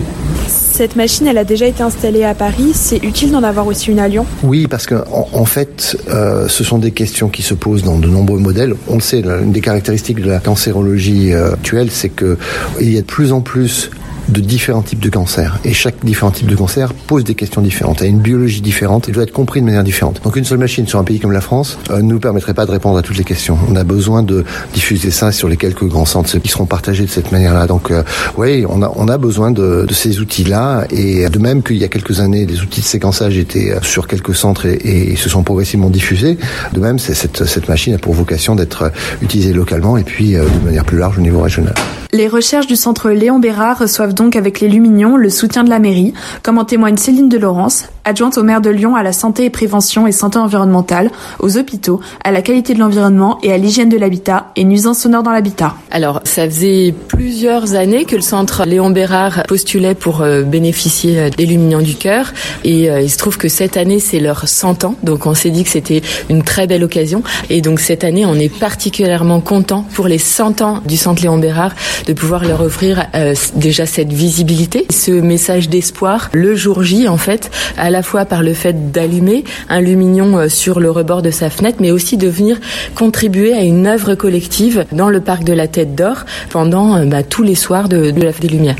Cette 0.46 0.96
machine, 0.96 1.26
elle 1.26 1.38
a 1.38 1.44
déjà 1.44 1.66
été 1.66 1.82
installée 1.82 2.24
à 2.24 2.34
Paris. 2.34 2.70
C'est 2.72 3.02
utile 3.02 3.32
d'en 3.32 3.42
avoir 3.42 3.66
aussi 3.66 3.90
une 3.90 3.98
à 3.98 4.08
Lyon? 4.08 4.24
Oui, 4.42 4.66
parce 4.68 4.86
que 4.86 4.94
en, 4.94 5.28
en 5.32 5.44
fait, 5.44 5.96
euh, 6.08 6.48
ce 6.48 6.64
sont 6.64 6.78
des 6.78 6.92
questions 6.92 7.28
qui 7.28 7.42
se 7.42 7.54
posent 7.54 7.82
dans 7.82 7.98
de 7.98 8.06
nombreux 8.06 8.38
modèles. 8.38 8.74
On 8.88 8.94
le 8.94 9.00
sait, 9.00 9.20
une 9.20 9.52
des 9.52 9.60
caractéristiques 9.60 10.20
de 10.20 10.28
la 10.28 10.38
cancérologie 10.38 11.32
euh, 11.32 11.54
actuelle, 11.54 11.90
c'est 11.90 12.08
que 12.08 12.38
il 12.80 12.92
y 12.92 12.96
a 12.96 13.00
de 13.00 13.06
plus 13.06 13.32
en 13.32 13.40
plus 13.40 13.90
de 14.32 14.40
différents 14.40 14.82
types 14.82 15.00
de 15.00 15.08
cancers. 15.08 15.58
Et 15.64 15.72
chaque 15.72 16.04
différent 16.04 16.30
type 16.30 16.46
de 16.46 16.56
cancer 16.56 16.92
pose 16.94 17.24
des 17.24 17.34
questions 17.34 17.60
différentes, 17.60 18.02
a 18.02 18.06
une 18.06 18.20
biologie 18.20 18.60
différente 18.60 19.08
et 19.08 19.12
doit 19.12 19.22
être 19.22 19.32
compris 19.32 19.60
de 19.60 19.66
manière 19.66 19.84
différente. 19.84 20.20
Donc 20.24 20.36
une 20.36 20.44
seule 20.44 20.58
machine 20.58 20.86
sur 20.86 20.98
un 20.98 21.04
pays 21.04 21.20
comme 21.20 21.32
la 21.32 21.40
France 21.40 21.78
euh, 21.90 21.98
ne 21.98 22.02
nous 22.02 22.20
permettrait 22.20 22.54
pas 22.54 22.66
de 22.66 22.70
répondre 22.70 22.98
à 22.98 23.02
toutes 23.02 23.18
les 23.18 23.24
questions. 23.24 23.58
On 23.68 23.76
a 23.76 23.84
besoin 23.84 24.22
de 24.22 24.44
diffuser 24.72 25.10
ça 25.10 25.32
sur 25.32 25.48
les 25.48 25.56
quelques 25.56 25.84
grands 25.84 26.06
centres 26.06 26.38
qui 26.38 26.48
seront 26.48 26.66
partagés 26.66 27.04
de 27.04 27.10
cette 27.10 27.32
manière-là. 27.32 27.66
Donc 27.66 27.90
euh, 27.90 28.02
oui, 28.36 28.64
on 28.68 28.82
a, 28.82 28.92
on 28.96 29.08
a 29.08 29.18
besoin 29.18 29.50
de, 29.50 29.84
de 29.86 29.94
ces 29.94 30.20
outils-là 30.20 30.86
et 30.90 31.28
de 31.28 31.38
même 31.38 31.62
qu'il 31.62 31.76
y 31.76 31.84
a 31.84 31.88
quelques 31.88 32.20
années, 32.20 32.46
les 32.46 32.60
outils 32.60 32.80
de 32.80 32.86
séquençage 32.86 33.36
étaient 33.36 33.74
sur 33.82 34.06
quelques 34.06 34.34
centres 34.34 34.66
et, 34.66 35.12
et 35.12 35.16
se 35.16 35.28
sont 35.28 35.42
progressivement 35.42 35.90
diffusés. 35.90 36.38
De 36.72 36.80
même, 36.80 36.98
cette, 36.98 37.44
cette 37.44 37.68
machine 37.68 37.94
a 37.94 37.98
pour 37.98 38.14
vocation 38.14 38.54
d'être 38.54 38.90
utilisée 39.20 39.52
localement 39.52 39.96
et 39.96 40.04
puis 40.04 40.36
euh, 40.36 40.44
de 40.44 40.64
manière 40.64 40.84
plus 40.84 40.98
large 40.98 41.18
au 41.18 41.22
niveau 41.22 41.40
régional. 41.40 41.74
Les 42.14 42.28
recherches 42.28 42.66
du 42.66 42.76
centre 42.76 43.08
Léon 43.08 43.38
Bérard 43.38 43.78
reçoivent 43.78 44.12
donc 44.12 44.36
avec 44.36 44.60
les 44.60 44.68
Lumignons 44.68 45.16
le 45.16 45.30
soutien 45.30 45.64
de 45.64 45.70
la 45.70 45.78
mairie, 45.78 46.12
comme 46.42 46.58
en 46.58 46.66
témoigne 46.66 46.98
Céline 46.98 47.30
de 47.30 47.38
Laurence, 47.38 47.86
adjointe 48.04 48.36
au 48.36 48.42
maire 48.42 48.60
de 48.60 48.68
Lyon 48.68 48.96
à 48.96 49.02
la 49.02 49.14
santé 49.14 49.46
et 49.46 49.50
prévention 49.50 50.06
et 50.06 50.12
santé 50.12 50.38
environnementale, 50.38 51.10
aux 51.38 51.56
hôpitaux, 51.56 52.00
à 52.22 52.30
la 52.30 52.42
qualité 52.42 52.74
de 52.74 52.80
l'environnement 52.80 53.38
et 53.42 53.50
à 53.50 53.56
l'hygiène 53.56 53.88
de 53.88 53.96
l'habitat 53.96 54.48
et 54.56 54.64
nuisances 54.64 54.98
sonores 54.98 55.22
dans 55.22 55.30
l'habitat. 55.30 55.74
Alors, 55.90 56.20
ça 56.24 56.44
faisait 56.44 56.94
plusieurs 57.08 57.76
années 57.76 58.04
que 58.04 58.16
le 58.16 58.20
centre 58.20 58.66
Léon 58.66 58.90
Bérard 58.90 59.44
postulait 59.48 59.94
pour 59.94 60.20
euh, 60.20 60.42
bénéficier 60.42 61.30
des 61.30 61.46
Lumignons 61.46 61.80
du 61.80 61.94
cœur. 61.94 62.34
Et 62.62 62.90
euh, 62.90 63.00
il 63.00 63.08
se 63.08 63.16
trouve 63.16 63.38
que 63.38 63.48
cette 63.48 63.78
année 63.78 64.00
c'est 64.00 64.20
leur 64.20 64.46
100 64.46 64.84
ans, 64.84 64.96
donc 65.02 65.24
on 65.24 65.32
s'est 65.32 65.50
dit 65.50 65.64
que 65.64 65.70
c'était 65.70 66.02
une 66.28 66.42
très 66.42 66.66
belle 66.66 66.84
occasion. 66.84 67.22
Et 67.48 67.62
donc 67.62 67.80
cette 67.80 68.04
année 68.04 68.26
on 68.26 68.34
est 68.34 68.54
particulièrement 68.54 69.40
content 69.40 69.86
pour 69.94 70.08
les 70.08 70.18
100 70.18 70.60
ans 70.60 70.80
du 70.84 70.98
centre 70.98 71.22
Léon 71.22 71.38
Bérard 71.38 71.72
de 72.06 72.12
pouvoir 72.12 72.44
leur 72.44 72.60
offrir 72.60 73.06
euh, 73.14 73.34
déjà 73.54 73.86
cette 73.86 74.12
visibilité, 74.12 74.86
ce 74.90 75.10
message 75.10 75.68
d'espoir 75.68 76.30
le 76.32 76.54
jour 76.54 76.82
J 76.82 77.08
en 77.08 77.16
fait, 77.16 77.50
à 77.76 77.90
la 77.90 78.02
fois 78.02 78.24
par 78.24 78.42
le 78.42 78.54
fait 78.54 78.92
d'allumer 78.92 79.44
un 79.68 79.80
lumignon 79.80 80.38
euh, 80.38 80.48
sur 80.48 80.80
le 80.80 80.90
rebord 80.90 81.22
de 81.22 81.30
sa 81.30 81.50
fenêtre, 81.50 81.78
mais 81.80 81.90
aussi 81.90 82.16
de 82.16 82.28
venir 82.28 82.58
contribuer 82.94 83.52
à 83.54 83.62
une 83.62 83.86
œuvre 83.86 84.14
collective 84.14 84.84
dans 84.92 85.08
le 85.08 85.20
parc 85.20 85.44
de 85.44 85.52
la 85.52 85.68
Tête 85.68 85.94
d'Or 85.94 86.24
pendant 86.50 86.96
euh, 86.96 87.04
bah, 87.04 87.22
tous 87.22 87.42
les 87.42 87.54
soirs 87.54 87.88
de, 87.88 88.10
de 88.10 88.22
la 88.22 88.32
des 88.32 88.48
Lumières. 88.48 88.76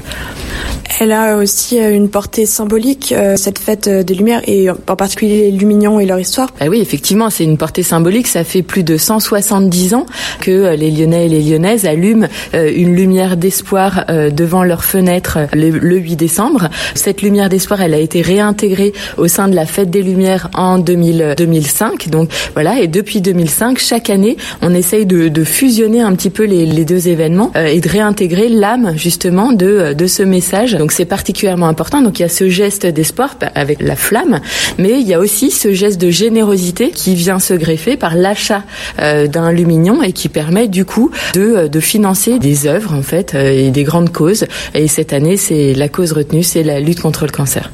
Elle 0.98 1.12
a 1.12 1.36
aussi 1.36 1.78
une 1.78 2.08
portée 2.08 2.46
symbolique, 2.46 3.14
cette 3.36 3.58
fête 3.58 3.88
des 3.88 4.14
Lumières, 4.14 4.42
et 4.46 4.70
en 4.70 4.96
particulier 4.96 5.50
les 5.50 5.50
Lumignons 5.50 6.00
et 6.00 6.06
leur 6.06 6.18
histoire. 6.18 6.48
Ah 6.60 6.68
oui, 6.68 6.80
effectivement, 6.80 7.28
c'est 7.28 7.44
une 7.44 7.58
portée 7.58 7.82
symbolique. 7.82 8.28
Ça 8.28 8.44
fait 8.44 8.62
plus 8.62 8.84
de 8.84 8.96
170 8.96 9.94
ans 9.94 10.06
que 10.40 10.74
les 10.74 10.90
Lyonnais 10.90 11.26
et 11.26 11.28
les 11.28 11.42
Lyonnaises 11.42 11.86
allument 11.86 12.28
une 12.54 12.94
lumière 12.94 13.11
d'espoir 13.36 14.06
devant 14.08 14.64
leurs 14.64 14.84
fenêtres 14.84 15.38
le 15.52 15.98
8 15.98 16.16
décembre. 16.16 16.68
Cette 16.94 17.22
lumière 17.22 17.48
d'espoir, 17.48 17.80
elle 17.82 17.94
a 17.94 17.98
été 17.98 18.22
réintégrée 18.22 18.92
au 19.18 19.28
sein 19.28 19.48
de 19.48 19.54
la 19.54 19.66
fête 19.66 19.90
des 19.90 20.02
Lumières 20.02 20.48
en 20.54 20.78
2000, 20.78 21.34
2005. 21.36 22.08
Donc 22.08 22.30
voilà, 22.54 22.80
et 22.80 22.88
depuis 22.88 23.20
2005, 23.20 23.78
chaque 23.78 24.10
année, 24.10 24.36
on 24.60 24.74
essaye 24.74 25.06
de, 25.06 25.28
de 25.28 25.44
fusionner 25.44 26.00
un 26.00 26.14
petit 26.14 26.30
peu 26.30 26.44
les, 26.44 26.66
les 26.66 26.84
deux 26.84 27.08
événements 27.08 27.52
et 27.54 27.80
de 27.80 27.88
réintégrer 27.88 28.48
l'âme 28.48 28.94
justement 28.96 29.52
de, 29.52 29.92
de 29.92 30.06
ce 30.06 30.22
message 30.22 30.72
donc 30.78 30.92
c'est 30.92 31.04
particulièrement 31.04 31.68
important. 31.68 32.02
Donc 32.02 32.18
il 32.18 32.22
y 32.22 32.24
a 32.24 32.28
ce 32.28 32.48
geste 32.48 32.86
d'espoir 32.86 33.36
avec 33.54 33.80
la 33.80 33.96
flamme, 33.96 34.40
mais 34.78 35.00
il 35.00 35.06
y 35.06 35.14
a 35.14 35.18
aussi 35.18 35.50
ce 35.50 35.72
geste 35.72 36.00
de 36.00 36.10
générosité 36.10 36.90
qui 36.90 37.14
vient 37.14 37.38
se 37.38 37.54
greffer 37.54 37.96
par 37.96 38.16
l'achat 38.16 38.62
euh, 39.00 39.26
d'un 39.26 39.52
lumignon 39.52 40.02
et 40.02 40.12
qui 40.12 40.28
permet 40.28 40.68
du 40.68 40.84
coup 40.84 41.10
de, 41.34 41.40
euh, 41.40 41.68
de 41.68 41.80
financer 41.80 42.38
des 42.38 42.66
œuvres 42.66 43.01
en 43.02 43.04
fait 43.04 43.34
euh, 43.34 43.50
et 43.50 43.70
des 43.70 43.82
grandes 43.82 44.12
causes. 44.12 44.44
Et 44.74 44.86
cette 44.86 45.12
année, 45.12 45.36
c'est 45.36 45.74
la 45.74 45.88
cause 45.88 46.12
retenue, 46.12 46.44
c'est 46.44 46.62
la 46.62 46.78
lutte 46.78 47.00
contre 47.00 47.26
le 47.26 47.32
cancer. 47.32 47.72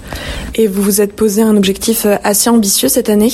Et 0.55 0.67
vous 0.67 0.83
vous 0.83 1.01
êtes 1.01 1.13
posé 1.13 1.43
un 1.43 1.57
objectif 1.57 2.07
assez 2.25 2.49
ambitieux 2.49 2.89
cette 2.89 3.11
année? 3.11 3.33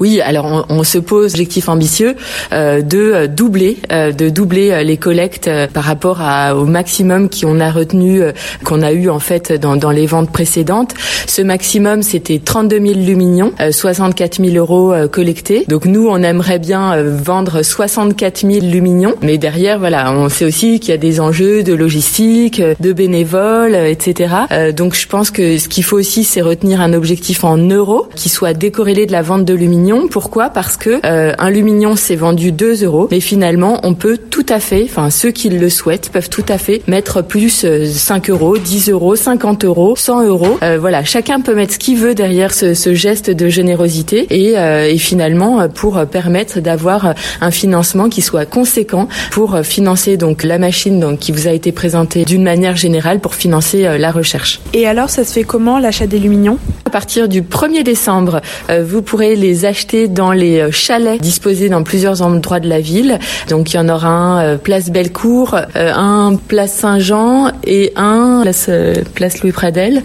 Oui, 0.00 0.20
alors 0.20 0.46
on, 0.46 0.80
on 0.80 0.84
se 0.84 0.98
pose 0.98 1.32
objectif 1.32 1.68
ambitieux 1.68 2.16
euh, 2.52 2.82
de 2.82 3.26
doubler, 3.26 3.78
euh, 3.92 4.12
de 4.12 4.28
doubler 4.28 4.82
les 4.84 4.96
collectes 4.96 5.48
par 5.72 5.84
rapport 5.84 6.20
à, 6.20 6.56
au 6.56 6.64
maximum 6.64 7.30
qu'on 7.30 7.60
a 7.60 7.70
retenu, 7.70 8.22
qu'on 8.64 8.82
a 8.82 8.92
eu 8.92 9.08
en 9.08 9.20
fait 9.20 9.52
dans, 9.52 9.76
dans 9.76 9.90
les 9.90 10.06
ventes 10.06 10.32
précédentes. 10.32 10.94
Ce 11.26 11.42
maximum, 11.42 12.02
c'était 12.02 12.40
32 12.44 12.80
000 12.80 13.00
lumignons, 13.00 13.52
64 13.70 14.44
000 14.44 14.56
euros 14.56 14.92
euh, 14.92 15.08
collectés. 15.08 15.64
Donc 15.68 15.84
nous, 15.84 16.08
on 16.08 16.22
aimerait 16.22 16.58
bien 16.58 16.94
euh, 16.94 17.16
vendre 17.16 17.62
64 17.62 18.40
000 18.40 18.66
lumignons, 18.66 19.14
mais 19.22 19.38
derrière, 19.38 19.78
voilà, 19.78 20.12
on 20.12 20.28
sait 20.28 20.44
aussi 20.44 20.80
qu'il 20.80 20.90
y 20.90 20.94
a 20.94 20.96
des 20.96 21.19
enjeux 21.20 21.62
de 21.62 21.74
logistique, 21.74 22.60
euh, 22.60 22.74
de 22.80 22.92
bénévoles, 22.92 23.74
etc. 23.74 24.34
donc 24.76 24.94
je 24.94 25.06
pense 25.06 25.30
que 25.30 25.58
ce 25.58 25.68
qu'il 25.68 25.84
faut 25.84 25.98
aussi, 25.98 26.24
c'est 26.24 26.40
retenir 26.40 26.80
un 26.80 26.92
objectif 26.92 27.44
en 27.44 27.56
euros 27.56 28.08
qui 28.14 28.28
soit 28.28 28.52
décorrélé 28.54 29.06
de 29.06 29.12
la 29.12 29.22
vente 29.22 29.44
de 29.44 29.54
lumignons. 29.54 30.08
Pourquoi? 30.08 30.50
Parce 30.50 30.76
que 30.76 31.00
un 31.04 31.50
lumignon, 31.50 31.96
c'est 31.96 32.16
vendu 32.16 32.52
2 32.52 32.84
euros, 32.84 33.08
mais 33.10 33.20
finalement, 33.20 33.80
on 33.82 33.94
peut 33.94 34.16
tout 34.18 34.46
à 34.48 34.60
fait, 34.60 34.84
enfin 34.84 35.10
ceux 35.10 35.30
qui 35.30 35.48
le 35.48 35.68
souhaitent 35.68 36.10
peuvent 36.10 36.28
tout 36.28 36.44
à 36.48 36.58
fait 36.58 36.82
mettre 36.86 37.22
plus 37.22 37.66
5 37.86 38.30
euros, 38.30 38.58
10 38.58 38.90
euros, 38.90 39.16
50 39.16 39.64
euros, 39.64 39.94
100 39.96 40.24
euros. 40.24 40.58
Euh, 40.62 40.78
voilà, 40.80 41.04
chacun 41.04 41.40
peut 41.40 41.54
mettre 41.54 41.74
ce 41.74 41.78
qu'il 41.78 41.98
veut 41.98 42.14
derrière 42.14 42.52
ce, 42.52 42.74
ce, 42.74 42.94
geste 42.94 43.30
de 43.30 43.48
générosité 43.48 44.26
et, 44.30 44.58
euh, 44.58 44.88
et 44.88 44.98
finalement 44.98 45.60
euh, 45.60 45.68
pour 45.68 46.04
permettre 46.06 46.60
d'avoir 46.60 47.14
un 47.40 47.50
financement 47.50 48.08
qui 48.08 48.22
soit 48.22 48.46
conséquent 48.46 49.08
pour 49.30 49.58
financer 49.62 50.16
donc 50.16 50.42
la 50.42 50.58
machine 50.58 50.98
donc 51.10 51.18
qui 51.18 51.32
vous 51.32 51.48
a 51.48 51.52
été 51.52 51.72
présentée 51.72 52.24
d'une 52.24 52.42
manière 52.42 52.76
générale 52.76 53.20
pour 53.20 53.34
financer 53.34 53.98
la 53.98 54.10
recherche. 54.10 54.60
Et 54.72 54.86
alors, 54.86 55.10
ça 55.10 55.24
se 55.24 55.32
fait 55.32 55.42
comment 55.42 55.78
l'achat 55.78 56.06
des 56.06 56.18
lumignons 56.18 56.58
À 56.84 56.90
partir 56.90 57.28
du 57.28 57.42
1er 57.42 57.82
décembre, 57.82 58.40
vous 58.68 59.02
pourrez 59.02 59.34
les 59.34 59.64
acheter 59.64 60.08
dans 60.08 60.32
les 60.32 60.70
chalets 60.70 61.20
disposés 61.20 61.68
dans 61.68 61.82
plusieurs 61.82 62.22
endroits 62.22 62.60
de 62.60 62.68
la 62.68 62.80
ville. 62.80 63.18
Donc 63.48 63.72
il 63.72 63.76
y 63.76 63.80
en 63.80 63.88
aura 63.88 64.08
un 64.08 64.56
place 64.56 64.90
Bellecour, 64.90 65.56
un 65.74 66.36
place 66.36 66.72
Saint-Jean 66.72 67.50
et 67.64 67.92
un 67.96 68.42
place 68.42 68.70
place 69.14 69.42
Louis 69.42 69.52
Pradel, 69.52 70.02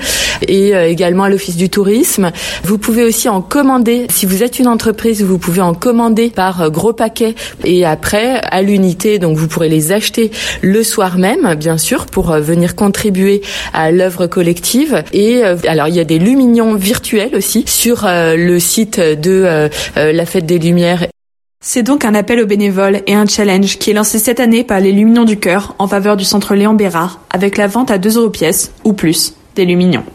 et 0.48 0.76
euh, 0.76 0.88
également 0.88 1.24
à 1.24 1.30
l'Office 1.30 1.56
du 1.56 1.70
tourisme. 1.70 2.32
Vous 2.64 2.78
pouvez 2.78 3.04
aussi 3.04 3.30
en 3.30 3.42
commander, 3.42 4.08
si 4.10 4.26
vous 4.26 4.44
êtes 4.44 4.60
une 4.60 4.68
entreprise, 4.68 5.24
vous 5.24 5.38
pouvez 5.38 5.62
en 5.62 5.74
commander 5.74 6.30
par 6.30 6.62
euh, 6.62 6.70
gros 6.70 6.94
paquet 6.94 7.36
et 7.64 7.86
après 7.86 8.42
à 8.52 8.62
l'unité, 8.62 9.20
donc 9.20 9.38
vous 9.38 9.48
pourrez 9.48 9.70
les 9.70 9.92
acheter 9.92 10.32
le 10.62 10.84
soir 10.86 11.18
même, 11.18 11.56
bien 11.56 11.78
sûr, 11.78 12.06
pour 12.06 12.32
euh, 12.32 12.40
venir 12.40 12.76
contribuer 12.76 13.42
à 13.74 13.92
l'œuvre 13.92 14.28
collective. 14.28 15.04
Et 15.12 15.44
alors 15.44 15.88
il 15.88 15.96
y 15.96 16.00
a 16.00 16.06
des 16.06 16.20
lumignons 16.20 16.76
virtuels 16.76 17.36
aussi 17.36 17.64
sur 17.68 18.06
le 18.06 18.60
site 18.60 19.00
de 19.00 19.70
la 19.96 20.26
Fête 20.26 20.46
des 20.46 20.60
Lumières 20.60 21.08
c'est 21.68 21.82
donc 21.82 22.06
un 22.06 22.14
appel 22.14 22.40
aux 22.40 22.46
bénévoles 22.46 23.02
et 23.08 23.16
un 23.16 23.26
challenge 23.26 23.80
qui 23.80 23.90
est 23.90 23.94
lancé 23.94 24.20
cette 24.20 24.40
année 24.40 24.64
par 24.64 24.80
les 24.80 24.92
Lumignons 24.92 25.24
du 25.24 25.40
Cœur 25.40 25.74
en 25.80 25.88
faveur 25.88 26.16
du 26.16 26.24
centre 26.24 26.54
Léon 26.54 26.76
Bérard 26.76 27.22
avec 27.32 27.58
la 27.58 27.66
vente 27.66 27.90
à 27.90 27.98
2 27.98 28.18
euros 28.18 28.30
pièce 28.30 28.72
ou 28.84 28.94
plus 28.94 29.34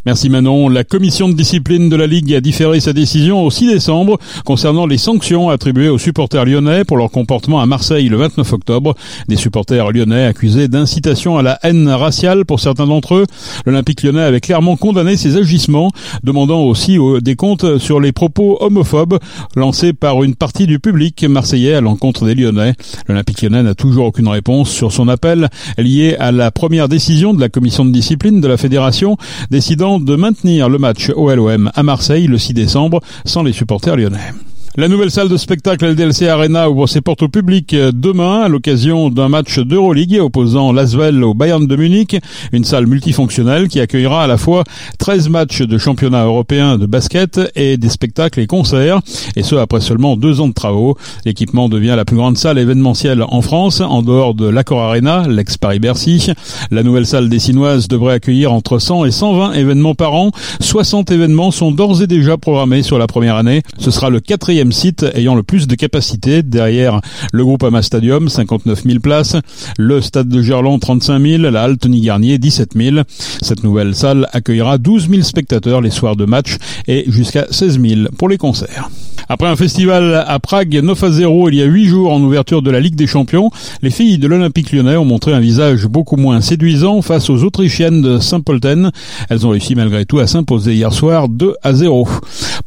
Merci 0.05 0.29
Manon. 0.29 0.69
La 0.69 0.85
commission 0.85 1.29
de 1.29 1.35
discipline 1.35 1.89
de 1.89 1.97
la 1.97 2.07
Ligue 2.07 2.35
a 2.35 2.41
différé 2.41 2.79
sa 2.79 2.93
décision 2.93 3.43
au 3.43 3.51
6 3.51 3.69
décembre 3.69 4.19
concernant 4.45 4.87
les 4.87 4.99
sanctions 4.99 5.49
attribuées 5.49 5.89
aux 5.89 5.99
supporters 5.99 6.45
lyonnais 6.45 6.85
pour 6.85 6.99
leur 6.99 7.11
comportement 7.11 7.61
à 7.61 7.67
Marseille 7.67 8.09
le 8.09 8.19
29 8.19 8.53
octobre. 8.53 8.95
Des 9.29 9.37
supporters 9.37 9.93
lyonnais 9.93 10.27
accusés 10.27 10.69
d'incitation 10.69 11.39
à 11.39 11.43
la 11.43 11.59
haine 11.63 11.89
raciale 11.89 12.45
pour 12.45 12.61
certains 12.61 12.87
d'entre 12.87 13.15
eux. 13.15 13.27
L'Olympique 13.65 14.03
lyonnais 14.03 14.21
avait 14.23 14.41
clairement 14.41 14.77
condamné 14.77 15.17
ces 15.17 15.37
agissements, 15.37 15.91
demandant 16.23 16.61
aussi 16.61 16.99
des 17.23 17.37
comptes 17.37 17.79
sur 17.79 17.99
les 17.99 18.13
propos 18.13 18.59
homophobes 18.61 19.19
lancés 19.57 19.95
par 19.95 20.23
une 20.23 20.35
partie 20.35 20.67
du 20.67 20.79
public 20.79 21.25
marseillais 21.25 21.75
à 21.75 21.81
l'encontre 21.81 22.27
des 22.27 22.35
lyonnais. 22.35 22.75
L'Olympique 23.09 23.41
lyonnais 23.41 23.63
n'a 23.63 23.75
toujours 23.75 24.07
aucune 24.07 24.29
réponse 24.29 24.71
sur 24.71 24.93
son 24.93 25.09
appel 25.09 25.49
lié 25.79 26.17
à 26.19 26.31
la 26.31 26.51
première 26.51 26.89
décision 26.89 27.33
de 27.33 27.41
la 27.41 27.49
commission 27.49 27.85
de 27.85 27.91
discipline 27.91 28.41
de 28.41 28.49
la 28.49 28.57
fédération 28.57 29.17
décidant 29.51 29.99
de 29.99 30.17
maintenir 30.17 30.69
le 30.69 30.79
match 30.79 31.11
OLOM 31.15 31.71
à 31.75 31.83
Marseille 31.83 32.27
le 32.27 32.39
6 32.39 32.55
décembre 32.55 33.01
sans 33.25 33.43
les 33.43 33.53
supporters 33.53 33.97
lyonnais. 33.97 34.33
La 34.77 34.87
nouvelle 34.87 35.11
salle 35.11 35.29
de 35.29 35.37
spectacle 35.37 35.85
LDLC 35.85 36.29
Arena 36.29 36.71
ouvre 36.71 36.87
ses 36.87 37.01
portes 37.01 37.25
au 37.25 37.29
public 37.29 37.75
demain 37.75 38.43
à 38.43 38.49
l'occasion 38.49 39.11
d'un 39.11 39.29
match 39.29 39.59
d'Euroleague 39.59 40.21
opposant 40.21 40.71
l'Asvel 40.71 41.25
au 41.25 41.35
Bayern 41.35 41.67
de 41.67 41.75
Munich, 41.75 42.17
une 42.53 42.63
salle 42.63 42.87
multifonctionnelle 42.87 43.67
qui 43.67 43.81
accueillera 43.81 44.23
à 44.23 44.27
la 44.29 44.37
fois 44.37 44.63
13 45.01 45.29
matchs 45.29 45.63
de 45.63 45.77
championnat 45.77 46.23
européen 46.23 46.79
de 46.79 46.87
basket 46.87 47.41
et 47.57 47.79
des 47.79 47.89
spectacles 47.89 48.39
et 48.39 48.47
concerts, 48.47 49.01
et 49.35 49.43
ce 49.43 49.57
après 49.57 49.81
seulement 49.81 50.17
deux 50.17 50.41
ans 50.41 50.47
de 50.47 50.55
travaux. 50.55 50.97
L'équipement 51.25 51.69
devient 51.69 51.95
la 51.97 52.05
plus 52.05 52.17
grande 52.17 52.39
salle 52.39 52.57
événementielle 52.57 53.25
en 53.27 53.43
France, 53.43 53.81
en 53.81 54.03
dehors 54.03 54.35
de 54.35 54.47
l'Accor 54.47 54.83
Arena, 54.83 55.27
l'ex-Paris-Bercy. 55.29 56.31
La 56.71 56.85
nouvelle 56.85 57.07
salle 57.07 57.29
dessinoise 57.29 57.89
devrait 57.89 58.15
accueillir 58.15 58.53
entre 58.53 58.79
100 58.79 59.05
et 59.07 59.11
120 59.11 59.53
événements 59.55 59.97
par 59.97 60.15
an. 60.15 60.31
60 60.61 61.11
événements 61.11 61.51
sont 61.51 61.73
d'ores 61.73 62.03
et 62.03 62.07
déjà 62.07 62.37
programmés 62.37 62.85
sur 62.85 63.01
la 63.01 63.09
première 63.09 63.35
année. 63.35 63.63
Ce 63.77 63.91
sera 63.91 64.11
le 64.11 64.21
quatrième 64.21 64.60
site 64.71 65.05
ayant 65.15 65.35
le 65.35 65.43
plus 65.43 65.67
de 65.67 65.75
capacité 65.75 66.43
derrière 66.43 67.01
le 67.33 67.45
groupe 67.45 67.63
Ama 67.63 67.83
Stadium, 67.83 68.29
59 68.29 68.83
000 68.85 69.01
places, 69.01 69.37
le 69.79 70.01
stade 70.01 70.29
de 70.29 70.43
Gerland, 70.43 70.79
35 70.81 71.21
000, 71.21 71.43
la 71.51 71.63
halle 71.63 71.77
Garnier, 71.79 72.39
17 72.39 72.71
000. 72.77 72.97
Cette 73.43 73.65
nouvelle 73.65 73.95
salle 73.95 74.29
accueillera 74.33 74.79
12 74.79 75.09
000 75.09 75.23
spectateurs 75.23 75.81
les 75.81 75.91
soirs 75.91 76.17
de 76.17 76.25
match 76.25 76.57
et 76.87 77.05
jusqu'à 77.09 77.47
16 77.51 77.81
000 77.81 78.01
pour 78.17 78.29
les 78.29 78.39
concerts. 78.39 78.91
Après 79.29 79.47
un 79.47 79.55
festival 79.55 80.25
à 80.27 80.41
Prague 80.41 80.81
9 80.83 81.05
à 81.05 81.11
0 81.13 81.51
il 81.51 81.55
y 81.55 81.63
a 81.63 81.65
8 81.65 81.87
jours 81.87 82.13
en 82.13 82.21
ouverture 82.21 82.63
de 82.63 82.71
la 82.71 82.81
Ligue 82.81 82.97
des 82.97 83.07
Champions, 83.07 83.51
les 83.81 83.91
filles 83.91 84.19
de 84.19 84.27
l'Olympique 84.27 84.73
lyonnais 84.73 84.97
ont 84.97 85.05
montré 85.05 85.33
un 85.33 85.39
visage 85.39 85.87
beaucoup 85.87 86.17
moins 86.17 86.41
séduisant 86.41 87.01
face 87.01 87.31
aux 87.31 87.45
Autrichiennes 87.45 88.03
de 88.03 88.19
Saint-Polten. 88.19 88.91
Elles 89.29 89.47
ont 89.47 89.51
réussi 89.51 89.77
malgré 89.77 90.05
tout 90.05 90.19
à 90.19 90.27
s'imposer 90.27 90.75
hier 90.75 90.93
soir 90.93 91.29
2 91.29 91.55
à 91.63 91.73
0. 91.75 92.09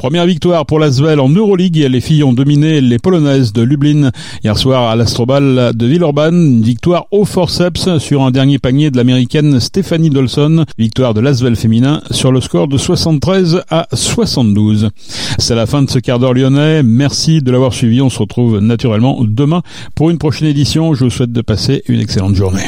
Première 0.03 0.25
victoire 0.25 0.65
pour 0.65 0.79
l'Asvel 0.79 1.21
en 1.21 1.29
Euroleague. 1.29 1.77
Les 1.77 2.01
filles 2.01 2.25
ont 2.25 2.33
dominé 2.33 2.81
les 2.81 2.99
Polonaises 2.99 3.53
de 3.53 3.61
Lublin 3.61 4.11
hier 4.43 4.57
soir 4.57 4.89
à 4.89 4.97
l'Astrobal 4.97 5.71
de 5.73 5.85
Villeurbanne. 5.85 6.57
Une 6.57 6.61
victoire 6.61 7.05
au 7.11 7.23
forceps 7.23 7.99
sur 7.99 8.21
un 8.21 8.29
dernier 8.29 8.59
panier 8.59 8.91
de 8.91 8.97
l'américaine 8.97 9.61
Stephanie 9.61 10.09
Dolson. 10.09 10.65
Victoire 10.77 11.13
de 11.13 11.21
l'Asvel 11.21 11.55
féminin 11.55 12.01
sur 12.11 12.33
le 12.33 12.41
score 12.41 12.67
de 12.67 12.77
73 12.77 13.63
à 13.69 13.87
72. 13.93 14.89
C'est 15.37 15.55
la 15.55 15.67
fin 15.67 15.81
de 15.81 15.89
ce 15.89 15.99
quart 15.99 16.19
d'heure 16.19 16.33
lyonnais. 16.33 16.83
Merci 16.83 17.41
de 17.41 17.49
l'avoir 17.49 17.73
suivi. 17.73 18.01
On 18.01 18.09
se 18.09 18.19
retrouve 18.19 18.59
naturellement 18.59 19.23
demain 19.23 19.61
pour 19.95 20.09
une 20.09 20.17
prochaine 20.17 20.49
édition. 20.49 20.93
Je 20.95 21.05
vous 21.05 21.11
souhaite 21.11 21.31
de 21.31 21.41
passer 21.41 21.81
une 21.87 22.01
excellente 22.01 22.35
journée. 22.35 22.65